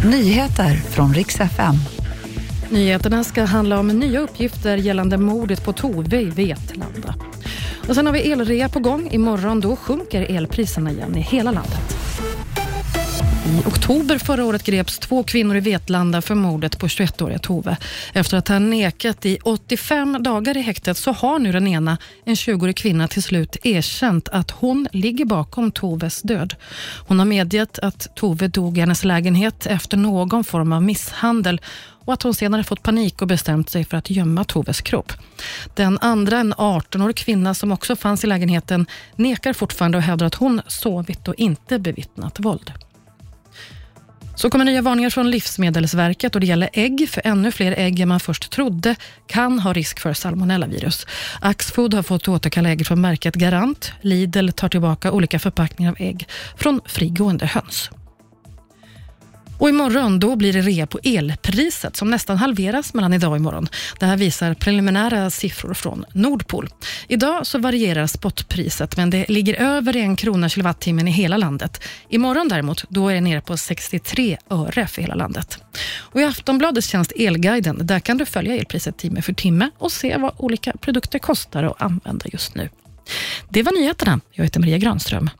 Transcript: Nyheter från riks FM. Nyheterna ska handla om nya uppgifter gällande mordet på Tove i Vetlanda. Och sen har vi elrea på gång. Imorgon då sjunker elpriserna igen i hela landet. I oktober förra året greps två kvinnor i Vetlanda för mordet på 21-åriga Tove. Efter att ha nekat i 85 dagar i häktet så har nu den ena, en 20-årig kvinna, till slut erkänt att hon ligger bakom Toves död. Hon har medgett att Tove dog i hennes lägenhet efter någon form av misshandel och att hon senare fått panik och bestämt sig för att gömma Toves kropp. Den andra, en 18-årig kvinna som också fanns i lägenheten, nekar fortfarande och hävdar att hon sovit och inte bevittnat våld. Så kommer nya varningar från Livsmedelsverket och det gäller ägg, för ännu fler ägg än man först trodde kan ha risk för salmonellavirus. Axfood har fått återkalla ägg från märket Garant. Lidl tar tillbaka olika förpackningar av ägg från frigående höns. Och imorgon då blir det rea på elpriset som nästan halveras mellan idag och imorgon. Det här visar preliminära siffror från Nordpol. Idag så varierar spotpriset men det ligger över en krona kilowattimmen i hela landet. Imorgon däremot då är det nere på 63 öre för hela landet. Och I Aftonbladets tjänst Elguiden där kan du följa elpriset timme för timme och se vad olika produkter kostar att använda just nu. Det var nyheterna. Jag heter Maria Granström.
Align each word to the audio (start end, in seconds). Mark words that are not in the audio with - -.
Nyheter 0.00 0.74
från 0.74 1.14
riks 1.14 1.40
FM. 1.40 1.74
Nyheterna 2.70 3.24
ska 3.24 3.44
handla 3.44 3.80
om 3.80 3.88
nya 3.88 4.20
uppgifter 4.20 4.76
gällande 4.76 5.18
mordet 5.18 5.64
på 5.64 5.72
Tove 5.72 6.20
i 6.20 6.30
Vetlanda. 6.30 7.14
Och 7.88 7.94
sen 7.94 8.06
har 8.06 8.12
vi 8.12 8.32
elrea 8.32 8.68
på 8.68 8.80
gång. 8.80 9.08
Imorgon 9.10 9.60
då 9.60 9.76
sjunker 9.76 10.36
elpriserna 10.36 10.90
igen 10.90 11.16
i 11.16 11.20
hela 11.20 11.50
landet. 11.50 12.01
I 13.52 13.62
oktober 13.66 14.18
förra 14.18 14.44
året 14.44 14.64
greps 14.64 14.98
två 14.98 15.22
kvinnor 15.22 15.56
i 15.56 15.60
Vetlanda 15.60 16.22
för 16.22 16.34
mordet 16.34 16.78
på 16.78 16.86
21-åriga 16.86 17.38
Tove. 17.38 17.76
Efter 18.12 18.36
att 18.36 18.48
ha 18.48 18.58
nekat 18.58 19.26
i 19.26 19.38
85 19.42 20.22
dagar 20.22 20.56
i 20.56 20.60
häktet 20.60 20.96
så 20.96 21.12
har 21.12 21.38
nu 21.38 21.52
den 21.52 21.66
ena, 21.66 21.98
en 22.24 22.34
20-årig 22.34 22.76
kvinna, 22.76 23.08
till 23.08 23.22
slut 23.22 23.56
erkänt 23.62 24.28
att 24.28 24.50
hon 24.50 24.88
ligger 24.92 25.24
bakom 25.24 25.70
Toves 25.70 26.22
död. 26.22 26.54
Hon 27.06 27.18
har 27.18 27.26
medgett 27.26 27.78
att 27.78 28.16
Tove 28.16 28.48
dog 28.48 28.76
i 28.76 28.80
hennes 28.80 29.04
lägenhet 29.04 29.66
efter 29.66 29.96
någon 29.96 30.44
form 30.44 30.72
av 30.72 30.82
misshandel 30.82 31.60
och 32.04 32.12
att 32.12 32.22
hon 32.22 32.34
senare 32.34 32.64
fått 32.64 32.82
panik 32.82 33.22
och 33.22 33.28
bestämt 33.28 33.70
sig 33.70 33.84
för 33.84 33.96
att 33.96 34.10
gömma 34.10 34.44
Toves 34.44 34.80
kropp. 34.80 35.12
Den 35.74 35.98
andra, 35.98 36.38
en 36.38 36.54
18-årig 36.54 37.16
kvinna 37.16 37.54
som 37.54 37.72
också 37.72 37.96
fanns 37.96 38.24
i 38.24 38.26
lägenheten, 38.26 38.86
nekar 39.16 39.52
fortfarande 39.52 39.98
och 39.98 40.04
hävdar 40.04 40.26
att 40.26 40.34
hon 40.34 40.60
sovit 40.66 41.28
och 41.28 41.34
inte 41.34 41.78
bevittnat 41.78 42.40
våld. 42.40 42.72
Så 44.42 44.50
kommer 44.50 44.64
nya 44.64 44.82
varningar 44.82 45.10
från 45.10 45.30
Livsmedelsverket 45.30 46.34
och 46.34 46.40
det 46.40 46.46
gäller 46.46 46.70
ägg, 46.72 47.08
för 47.08 47.22
ännu 47.24 47.52
fler 47.52 47.74
ägg 47.78 48.00
än 48.00 48.08
man 48.08 48.20
först 48.20 48.50
trodde 48.50 48.96
kan 49.26 49.58
ha 49.58 49.72
risk 49.72 50.00
för 50.00 50.12
salmonellavirus. 50.12 51.06
Axfood 51.40 51.94
har 51.94 52.02
fått 52.02 52.28
återkalla 52.28 52.68
ägg 52.68 52.86
från 52.86 53.00
märket 53.00 53.34
Garant. 53.34 53.92
Lidl 54.00 54.48
tar 54.48 54.68
tillbaka 54.68 55.12
olika 55.12 55.38
förpackningar 55.38 55.90
av 55.90 55.96
ägg 55.98 56.28
från 56.56 56.80
frigående 56.86 57.46
höns. 57.46 57.90
Och 59.62 59.68
imorgon 59.68 60.18
då 60.18 60.36
blir 60.36 60.52
det 60.52 60.60
rea 60.60 60.86
på 60.86 60.98
elpriset 61.02 61.96
som 61.96 62.10
nästan 62.10 62.36
halveras 62.36 62.94
mellan 62.94 63.12
idag 63.12 63.30
och 63.30 63.36
imorgon. 63.36 63.68
Det 63.98 64.06
här 64.06 64.16
visar 64.16 64.54
preliminära 64.54 65.30
siffror 65.30 65.74
från 65.74 66.04
Nordpol. 66.12 66.68
Idag 67.08 67.46
så 67.46 67.58
varierar 67.58 68.06
spotpriset 68.06 68.96
men 68.96 69.10
det 69.10 69.28
ligger 69.28 69.54
över 69.54 69.96
en 69.96 70.16
krona 70.16 70.48
kilowattimmen 70.48 71.08
i 71.08 71.10
hela 71.10 71.36
landet. 71.36 71.82
Imorgon 72.08 72.48
däremot 72.48 72.84
då 72.88 73.08
är 73.08 73.14
det 73.14 73.20
nere 73.20 73.40
på 73.40 73.56
63 73.56 74.38
öre 74.50 74.86
för 74.86 75.02
hela 75.02 75.14
landet. 75.14 75.58
Och 75.98 76.20
I 76.20 76.24
Aftonbladets 76.24 76.88
tjänst 76.88 77.12
Elguiden 77.16 77.86
där 77.86 78.00
kan 78.00 78.18
du 78.18 78.26
följa 78.26 78.56
elpriset 78.56 78.98
timme 78.98 79.22
för 79.22 79.32
timme 79.32 79.70
och 79.78 79.92
se 79.92 80.16
vad 80.16 80.32
olika 80.36 80.72
produkter 80.72 81.18
kostar 81.18 81.62
att 81.62 81.82
använda 81.82 82.26
just 82.32 82.54
nu. 82.54 82.68
Det 83.48 83.62
var 83.62 83.72
nyheterna. 83.72 84.20
Jag 84.30 84.44
heter 84.44 84.60
Maria 84.60 84.78
Granström. 84.78 85.30